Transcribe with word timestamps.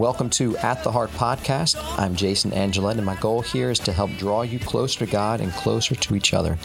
Welcome 0.00 0.30
to 0.30 0.56
At 0.56 0.82
the 0.82 0.90
Heart 0.90 1.10
podcast. 1.10 1.76
I'm 1.98 2.16
Jason 2.16 2.54
Angelette, 2.54 2.96
and 2.96 3.04
my 3.04 3.16
goal 3.16 3.42
here 3.42 3.70
is 3.70 3.78
to 3.80 3.92
help 3.92 4.10
draw 4.12 4.40
you 4.40 4.58
closer 4.58 5.00
to 5.00 5.12
God 5.12 5.42
and 5.42 5.52
closer 5.52 5.94
to 5.94 6.14
each 6.14 6.32
other. 6.32 6.56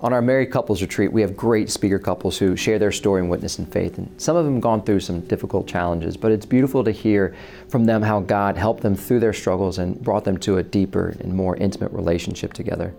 On 0.00 0.12
our 0.12 0.20
married 0.20 0.50
couples 0.50 0.82
retreat, 0.82 1.12
we 1.12 1.20
have 1.20 1.36
great 1.36 1.70
speaker 1.70 2.00
couples 2.00 2.36
who 2.36 2.56
share 2.56 2.80
their 2.80 2.90
story 2.90 3.20
and 3.20 3.30
witness 3.30 3.60
in 3.60 3.66
faith. 3.66 3.98
And 3.98 4.20
some 4.20 4.34
of 4.34 4.44
them 4.44 4.54
have 4.54 4.62
gone 4.62 4.82
through 4.82 4.98
some 4.98 5.20
difficult 5.20 5.68
challenges, 5.68 6.16
but 6.16 6.32
it's 6.32 6.46
beautiful 6.46 6.82
to 6.82 6.90
hear 6.90 7.36
from 7.68 7.84
them 7.84 8.02
how 8.02 8.18
God 8.18 8.56
helped 8.56 8.82
them 8.82 8.96
through 8.96 9.20
their 9.20 9.32
struggles 9.32 9.78
and 9.78 10.02
brought 10.02 10.24
them 10.24 10.38
to 10.38 10.58
a 10.58 10.64
deeper 10.64 11.14
and 11.20 11.32
more 11.32 11.56
intimate 11.58 11.92
relationship 11.92 12.54
together. 12.54 12.92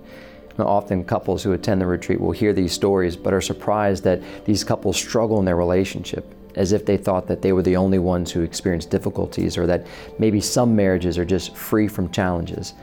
Often, 0.60 1.06
couples 1.06 1.44
who 1.44 1.54
attend 1.54 1.82
the 1.82 1.86
retreat 1.86 2.22
will 2.22 2.32
hear 2.32 2.54
these 2.54 2.74
stories 2.74 3.16
but 3.16 3.34
are 3.34 3.42
surprised 3.42 4.04
that 4.04 4.22
these 4.46 4.64
couples 4.64 4.98
struggle 4.98 5.40
in 5.40 5.46
their 5.46 5.56
relationship, 5.56 6.26
as 6.56 6.72
if 6.72 6.86
they 6.86 6.98
thought 6.98 7.28
that 7.28 7.42
they 7.42 7.54
were 7.54 7.64
the 7.64 7.76
only 7.76 8.00
ones 8.00 8.32
who 8.32 8.42
experienced 8.42 8.90
difficulties 8.90 9.58
or 9.58 9.66
that 9.66 9.86
maybe 10.20 10.40
some 10.40 10.76
marriages 10.76 11.18
are 11.18 11.26
just 11.26 11.56
free 11.56 11.88
from 11.88 12.12
challenges. 12.12 12.74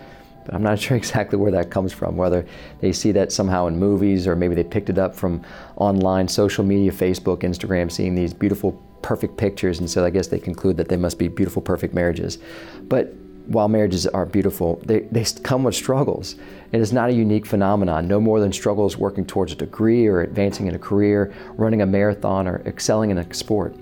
But 0.45 0.55
I'm 0.55 0.63
not 0.63 0.79
sure 0.81 0.97
exactly 0.97 1.39
where 1.39 1.53
that 1.53 1.71
comes 1.71 1.93
from, 1.93 2.17
whether 2.17 2.45
they 2.81 2.93
see 2.93 3.13
that 3.13 3.31
somehow 3.31 3.67
in 3.67 3.79
movies 3.79 4.27
or 4.27 4.35
maybe 4.35 4.55
they 4.55 4.65
picked 4.65 4.91
it 4.91 4.99
up 4.99 5.15
from 5.15 5.43
online 5.77 6.27
social 6.27 6.65
media, 6.65 6.91
Facebook, 6.91 7.41
Instagram, 7.41 7.91
seeing 7.91 8.15
these 8.15 8.35
beautiful, 8.35 8.73
perfect 9.03 9.37
pictures, 9.37 9.79
and 9.79 9.89
so 9.89 10.05
I 10.05 10.11
guess 10.11 10.27
they 10.27 10.41
conclude 10.41 10.77
that 10.79 10.89
they 10.89 10.97
must 10.97 11.19
be 11.19 11.29
beautiful, 11.29 11.63
perfect 11.63 11.95
marriages. 11.95 12.39
But 12.83 13.15
while 13.47 13.69
marriages 13.69 14.07
are 14.07 14.27
beautiful, 14.27 14.81
they, 14.85 15.01
they 15.01 15.25
come 15.43 15.65
with 15.65 15.75
struggles. 15.75 16.37
It 16.73 16.81
is 16.81 16.93
not 16.93 17.11
a 17.11 17.13
unique 17.13 17.47
phenomenon, 17.47 18.07
no 18.07 18.21
more 18.21 18.41
than 18.41 18.53
struggles 18.53 18.97
working 18.97 19.27
towards 19.27 19.53
a 19.53 19.57
degree 19.57 20.07
or 20.07 20.23
advancing 20.23 20.67
in 20.67 20.75
a 20.75 20.79
career, 20.79 21.33
running 21.57 21.83
a 21.83 21.87
marathon, 21.87 22.47
or 22.47 22.63
excelling 22.67 23.11
in 23.11 23.19
a 23.19 23.35
sport. 23.35 23.75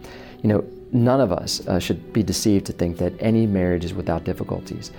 You 0.42 0.48
know, 0.48 0.64
none 0.92 1.20
of 1.20 1.32
us 1.32 1.66
uh, 1.66 1.78
should 1.78 2.12
be 2.12 2.22
deceived 2.22 2.66
to 2.66 2.72
think 2.72 2.96
that 2.98 3.12
any 3.20 3.46
marriage 3.46 3.84
is 3.84 3.92
without 3.92 4.24
difficulties, 4.24 4.90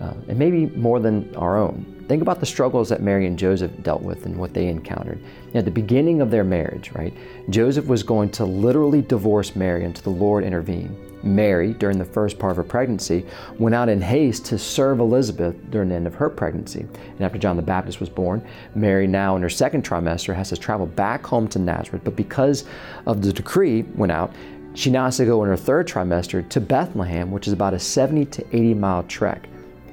uh, 0.00 0.14
and 0.28 0.38
maybe 0.38 0.66
more 0.76 1.00
than 1.00 1.34
our 1.36 1.56
own. 1.56 1.95
Think 2.08 2.22
about 2.22 2.38
the 2.38 2.46
struggles 2.46 2.88
that 2.90 3.02
Mary 3.02 3.26
and 3.26 3.38
Joseph 3.38 3.82
dealt 3.82 4.02
with 4.02 4.26
and 4.26 4.36
what 4.36 4.54
they 4.54 4.68
encountered. 4.68 5.18
At 5.54 5.64
the 5.64 5.70
beginning 5.72 6.20
of 6.20 6.30
their 6.30 6.44
marriage, 6.44 6.92
right, 6.92 7.12
Joseph 7.50 7.86
was 7.86 8.04
going 8.04 8.30
to 8.30 8.44
literally 8.44 9.02
divorce 9.02 9.56
Mary 9.56 9.84
until 9.84 10.12
the 10.12 10.18
Lord 10.18 10.44
intervened. 10.44 10.96
Mary, 11.24 11.72
during 11.72 11.98
the 11.98 12.04
first 12.04 12.38
part 12.38 12.52
of 12.52 12.56
her 12.56 12.62
pregnancy, 12.62 13.26
went 13.58 13.74
out 13.74 13.88
in 13.88 14.00
haste 14.00 14.44
to 14.46 14.58
serve 14.58 15.00
Elizabeth 15.00 15.56
during 15.70 15.88
the 15.88 15.94
end 15.96 16.06
of 16.06 16.14
her 16.14 16.30
pregnancy. 16.30 16.80
And 16.80 17.20
after 17.22 17.38
John 17.38 17.56
the 17.56 17.62
Baptist 17.62 17.98
was 17.98 18.08
born, 18.08 18.46
Mary, 18.76 19.08
now 19.08 19.34
in 19.34 19.42
her 19.42 19.50
second 19.50 19.84
trimester, 19.84 20.34
has 20.34 20.50
to 20.50 20.56
travel 20.56 20.86
back 20.86 21.26
home 21.26 21.48
to 21.48 21.58
Nazareth. 21.58 22.02
But 22.04 22.14
because 22.14 22.64
of 23.06 23.22
the 23.22 23.32
decree 23.32 23.82
went 23.96 24.12
out, 24.12 24.32
she 24.74 24.90
now 24.90 25.06
has 25.06 25.16
to 25.16 25.24
go 25.24 25.42
in 25.42 25.48
her 25.48 25.56
third 25.56 25.88
trimester 25.88 26.48
to 26.50 26.60
Bethlehem, 26.60 27.32
which 27.32 27.46
is 27.46 27.52
about 27.52 27.74
a 27.74 27.78
70 27.78 28.26
to 28.26 28.56
80 28.56 28.74
mile 28.74 29.02
trek. 29.04 29.48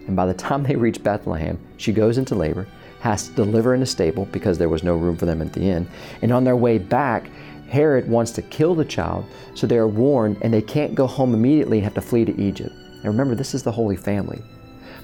And 0.08 0.16
by 0.16 0.26
the 0.26 0.34
time 0.34 0.64
they 0.64 0.76
reach 0.76 1.04
Bethlehem, 1.04 1.60
she 1.78 1.94
goes 1.94 2.18
into 2.18 2.36
labor, 2.36 2.68
has 3.00 3.28
to 3.28 3.36
deliver 3.36 3.74
in 3.74 3.82
a 3.82 3.86
stable 3.86 4.26
because 4.32 4.58
there 4.58 4.70
was 4.70 4.84
no 4.84 4.96
room 4.96 5.18
for 5.18 5.26
them 5.26 5.42
at 5.42 5.54
the 5.54 5.62
inn. 5.62 5.88
And 6.22 6.32
on 6.32 6.44
their 6.44 6.56
way 6.56 6.78
back, 6.78 7.30
Herod 7.70 8.08
wants 8.08 8.32
to 8.34 8.42
kill 8.42 8.76
the 8.76 8.86
child, 8.86 9.26
so 9.56 9.66
they 9.66 9.78
are 9.78 9.88
warned 9.88 10.38
and 10.42 10.54
they 10.54 10.62
can't 10.62 10.96
go 10.96 11.08
home 11.08 11.34
immediately 11.34 11.78
and 11.78 11.84
have 11.84 11.96
to 11.96 12.02
flee 12.02 12.26
to 12.26 12.42
Egypt. 12.42 12.74
And 12.76 13.06
remember, 13.06 13.36
this 13.36 13.54
is 13.54 13.64
the 13.64 13.72
Holy 13.72 13.96
Family. 13.96 14.42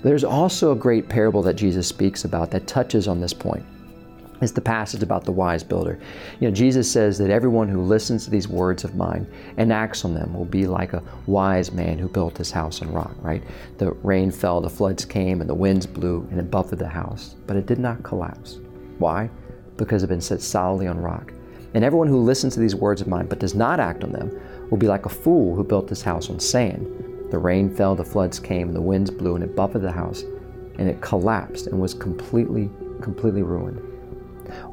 There's 0.03 0.23
also 0.23 0.71
a 0.71 0.75
great 0.75 1.09
parable 1.09 1.41
that 1.43 1.55
Jesus 1.55 1.87
speaks 1.87 2.23
about 2.23 2.51
that 2.51 2.67
touches 2.67 3.07
on 3.07 3.19
this 3.19 3.33
point. 3.33 3.65
It's 4.41 4.53
the 4.53 4.61
passage 4.61 5.03
about 5.03 5.25
the 5.25 5.33
wise 5.33 5.63
builder. 5.63 5.99
You 6.39 6.47
know, 6.47 6.53
Jesus 6.53 6.89
says 6.89 7.17
that 7.17 7.29
everyone 7.29 7.67
who 7.67 7.81
listens 7.81 8.23
to 8.23 8.31
these 8.31 8.47
words 8.47 8.85
of 8.85 8.95
mine 8.95 9.27
and 9.57 9.73
acts 9.73 10.05
on 10.05 10.13
them 10.13 10.33
will 10.33 10.45
be 10.45 10.65
like 10.65 10.93
a 10.93 11.03
wise 11.25 11.73
man 11.73 11.97
who 11.97 12.07
built 12.07 12.37
his 12.37 12.49
house 12.49 12.81
on 12.81 12.93
rock, 12.93 13.15
right? 13.19 13.43
The 13.79 13.91
rain 14.03 14.31
fell, 14.31 14.61
the 14.61 14.69
floods 14.69 15.03
came, 15.03 15.41
and 15.41 15.49
the 15.49 15.55
winds 15.55 15.85
blew, 15.85 16.25
and 16.31 16.39
it 16.39 16.49
buffeted 16.49 16.79
the 16.79 16.87
house, 16.87 17.35
but 17.47 17.57
it 17.57 17.65
did 17.65 17.79
not 17.79 18.03
collapse. 18.03 18.59
Why? 18.97 19.29
Because 19.75 20.03
it 20.03 20.07
had 20.07 20.15
been 20.15 20.21
set 20.21 20.41
solidly 20.41 20.87
on 20.87 21.01
rock. 21.01 21.33
And 21.73 21.83
everyone 21.83 22.07
who 22.07 22.21
listens 22.21 22.53
to 22.53 22.61
these 22.61 22.75
words 22.75 23.01
of 23.01 23.07
mine 23.07 23.27
but 23.27 23.39
does 23.39 23.55
not 23.55 23.79
act 23.79 24.03
on 24.03 24.11
them 24.13 24.31
will 24.69 24.77
be 24.77 24.87
like 24.87 25.05
a 25.05 25.09
fool 25.09 25.55
who 25.55 25.63
built 25.65 25.89
his 25.89 26.01
house 26.01 26.29
on 26.29 26.39
sand. 26.39 26.87
The 27.29 27.37
rain 27.37 27.69
fell, 27.69 27.93
the 27.93 28.05
floods 28.05 28.39
came, 28.39 28.67
and 28.67 28.75
the 28.75 28.81
winds 28.81 29.11
blew, 29.11 29.35
and 29.35 29.43
it 29.43 29.55
buffeted 29.55 29.83
the 29.83 29.91
house, 29.91 30.23
and 30.77 30.89
it 30.89 31.01
collapsed 31.01 31.67
and 31.67 31.79
was 31.79 31.93
completely, 31.93 32.69
completely 33.01 33.43
ruined. 33.43 33.81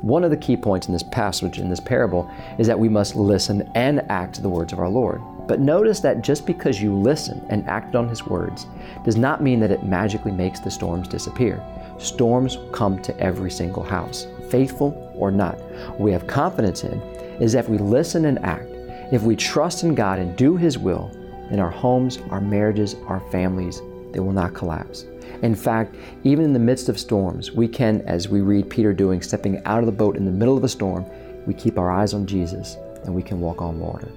One 0.00 0.24
of 0.24 0.30
the 0.30 0.36
key 0.36 0.56
points 0.56 0.86
in 0.86 0.92
this 0.92 1.02
passage, 1.02 1.58
in 1.58 1.68
this 1.70 1.80
parable, 1.80 2.30
is 2.58 2.66
that 2.66 2.78
we 2.78 2.88
must 2.88 3.16
listen 3.16 3.70
and 3.74 4.00
act 4.10 4.34
to 4.36 4.42
the 4.42 4.48
words 4.48 4.72
of 4.72 4.78
our 4.78 4.88
Lord. 4.88 5.22
But 5.46 5.60
notice 5.60 6.00
that 6.00 6.22
just 6.22 6.46
because 6.46 6.82
you 6.82 6.94
listen 6.94 7.44
and 7.48 7.66
act 7.68 7.94
on 7.94 8.08
His 8.08 8.26
words 8.26 8.66
does 9.04 9.16
not 9.16 9.42
mean 9.42 9.60
that 9.60 9.70
it 9.70 9.84
magically 9.84 10.32
makes 10.32 10.60
the 10.60 10.70
storms 10.70 11.08
disappear. 11.08 11.62
Storms 11.98 12.58
come 12.72 13.00
to 13.02 13.18
every 13.20 13.50
single 13.50 13.82
house 13.82 14.26
faithful 14.50 15.12
or 15.16 15.30
not. 15.30 15.58
What 15.90 16.00
we 16.00 16.12
have 16.12 16.26
confidence 16.26 16.84
in 16.84 17.00
is 17.40 17.52
that 17.52 17.64
if 17.64 17.68
we 17.68 17.78
listen 17.78 18.26
and 18.26 18.38
act, 18.44 18.68
if 19.12 19.22
we 19.22 19.36
trust 19.36 19.82
in 19.82 19.94
God 19.94 20.18
and 20.18 20.36
do 20.36 20.56
His 20.56 20.78
will, 20.78 21.10
in 21.50 21.60
our 21.60 21.70
homes, 21.70 22.18
our 22.30 22.40
marriages, 22.40 22.96
our 23.06 23.20
families, 23.30 23.80
they 24.16 24.20
will 24.20 24.32
not 24.32 24.54
collapse. 24.54 25.04
In 25.42 25.54
fact, 25.54 25.94
even 26.24 26.46
in 26.46 26.54
the 26.54 26.58
midst 26.58 26.88
of 26.88 26.98
storms, 26.98 27.52
we 27.52 27.68
can, 27.68 28.00
as 28.06 28.30
we 28.30 28.40
read 28.40 28.70
Peter 28.70 28.94
doing, 28.94 29.20
stepping 29.20 29.62
out 29.66 29.80
of 29.80 29.86
the 29.86 29.92
boat 29.92 30.16
in 30.16 30.24
the 30.24 30.30
middle 30.30 30.56
of 30.56 30.64
a 30.64 30.68
storm, 30.70 31.04
we 31.46 31.52
keep 31.52 31.78
our 31.78 31.90
eyes 31.90 32.14
on 32.14 32.26
Jesus 32.26 32.78
and 33.04 33.14
we 33.14 33.22
can 33.22 33.40
walk 33.40 33.60
on 33.60 33.78
water. 33.78 34.08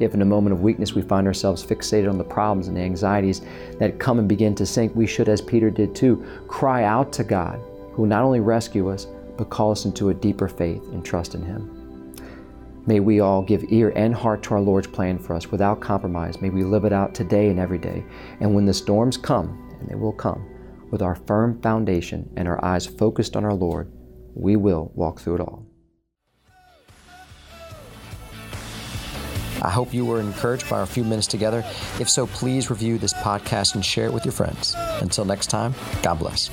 If 0.00 0.12
in 0.12 0.20
a 0.20 0.26
moment 0.26 0.52
of 0.52 0.60
weakness 0.60 0.94
we 0.94 1.00
find 1.00 1.26
ourselves 1.26 1.64
fixated 1.64 2.10
on 2.10 2.18
the 2.18 2.24
problems 2.24 2.68
and 2.68 2.76
the 2.76 2.82
anxieties 2.82 3.40
that 3.78 3.98
come 3.98 4.18
and 4.18 4.28
begin 4.28 4.54
to 4.56 4.66
sink, 4.66 4.94
we 4.94 5.06
should, 5.06 5.30
as 5.30 5.40
Peter 5.40 5.70
did 5.70 5.94
too, 5.94 6.22
cry 6.46 6.84
out 6.84 7.10
to 7.14 7.24
God, 7.24 7.58
who 7.92 8.02
will 8.02 8.08
not 8.08 8.24
only 8.24 8.40
rescue 8.40 8.90
us, 8.90 9.06
but 9.38 9.48
call 9.48 9.70
us 9.70 9.86
into 9.86 10.10
a 10.10 10.14
deeper 10.14 10.46
faith 10.46 10.82
and 10.92 11.02
trust 11.02 11.34
in 11.34 11.42
Him. 11.42 11.81
May 12.84 12.98
we 12.98 13.20
all 13.20 13.42
give 13.42 13.64
ear 13.70 13.92
and 13.94 14.14
heart 14.14 14.42
to 14.44 14.54
our 14.54 14.60
Lord's 14.60 14.88
plan 14.88 15.18
for 15.18 15.34
us 15.34 15.52
without 15.52 15.80
compromise. 15.80 16.40
May 16.40 16.50
we 16.50 16.64
live 16.64 16.84
it 16.84 16.92
out 16.92 17.14
today 17.14 17.48
and 17.48 17.60
every 17.60 17.78
day. 17.78 18.04
And 18.40 18.54
when 18.54 18.64
the 18.64 18.74
storms 18.74 19.16
come, 19.16 19.76
and 19.78 19.88
they 19.88 19.94
will 19.94 20.12
come, 20.12 20.48
with 20.90 21.00
our 21.00 21.14
firm 21.14 21.60
foundation 21.62 22.28
and 22.36 22.48
our 22.48 22.62
eyes 22.64 22.86
focused 22.86 23.36
on 23.36 23.44
our 23.44 23.54
Lord, 23.54 23.92
we 24.34 24.56
will 24.56 24.90
walk 24.94 25.20
through 25.20 25.36
it 25.36 25.40
all. 25.40 25.66
I 29.62 29.70
hope 29.70 29.94
you 29.94 30.04
were 30.04 30.18
encouraged 30.18 30.68
by 30.68 30.80
our 30.80 30.86
few 30.86 31.04
minutes 31.04 31.28
together. 31.28 31.64
If 32.00 32.10
so, 32.10 32.26
please 32.26 32.68
review 32.68 32.98
this 32.98 33.14
podcast 33.14 33.76
and 33.76 33.84
share 33.84 34.06
it 34.06 34.12
with 34.12 34.24
your 34.24 34.32
friends. 34.32 34.74
Until 35.00 35.24
next 35.24 35.46
time, 35.46 35.72
God 36.02 36.18
bless. 36.18 36.50